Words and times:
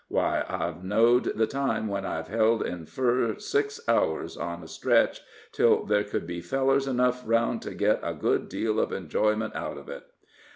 Why, 0.07 0.45
I've 0.49 0.83
knowed 0.83 1.25
the 1.35 1.45
time 1.45 1.87
when 1.87 2.07
I've 2.07 2.27
held 2.27 2.63
in 2.65 2.87
fur 2.87 3.37
six 3.37 3.79
hours 3.87 4.35
on 4.35 4.63
a 4.63 4.67
stretch, 4.67 5.21
till 5.51 5.85
there 5.85 6.03
could 6.03 6.25
be 6.25 6.41
fellers 6.41 6.87
enough 6.87 7.23
around 7.23 7.61
to 7.61 7.75
git 7.75 7.99
a 8.01 8.15
good 8.15 8.49
deal 8.49 8.79
of 8.79 8.91
enjoyment 8.91 9.55
out 9.55 9.77
of 9.77 9.89
it." 9.89 10.07